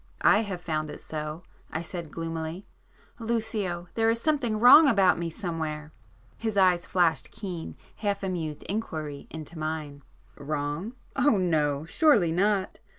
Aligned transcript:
"I 0.23 0.39
have 0.41 0.61
found 0.61 0.89
it 0.89 0.99
so," 0.99 1.43
I 1.69 1.83
said 1.83 2.09
gloomily—"Lucio, 2.09 3.89
there 3.93 4.09
is 4.09 4.19
something 4.19 4.59
wrong 4.59 4.87
about 4.87 5.19
me 5.19 5.29
somewhere." 5.29 5.91
His 6.39 6.57
eyes 6.57 6.87
flashed 6.87 7.29
keen, 7.29 7.77
half 7.97 8.23
amused 8.23 8.63
inquiry 8.63 9.27
into 9.29 9.59
mine. 9.59 10.01
"Wrong? 10.37 10.95
Oh 11.15 11.37
no, 11.37 11.85
surely 11.85 12.31
not! 12.31 12.79